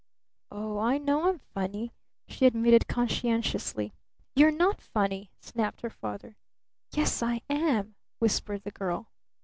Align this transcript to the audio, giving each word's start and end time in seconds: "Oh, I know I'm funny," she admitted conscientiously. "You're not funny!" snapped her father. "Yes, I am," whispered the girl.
"Oh, 0.49 0.79
I 0.79 0.97
know 0.97 1.29
I'm 1.29 1.37
funny," 1.53 1.91
she 2.27 2.47
admitted 2.47 2.87
conscientiously. 2.87 3.93
"You're 4.35 4.49
not 4.49 4.81
funny!" 4.81 5.29
snapped 5.39 5.81
her 5.81 5.91
father. 5.91 6.37
"Yes, 6.91 7.21
I 7.21 7.43
am," 7.51 7.93
whispered 8.17 8.63
the 8.63 8.71
girl. 8.71 9.09